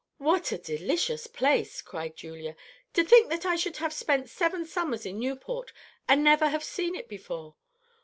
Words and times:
"What 0.17 0.51
a 0.51 0.57
delicious 0.57 1.27
place!" 1.27 1.79
cried 1.79 2.15
Julia; 2.15 2.55
"to 2.95 3.03
think 3.03 3.29
that 3.29 3.45
I 3.45 3.55
should 3.55 3.77
have 3.77 3.93
spent 3.93 4.31
seven 4.31 4.65
summers 4.65 5.05
in 5.05 5.19
Newport 5.19 5.71
and 6.09 6.23
never 6.23 6.49
have 6.49 6.63
seen 6.63 6.95
it 6.95 7.07
before! 7.07 7.53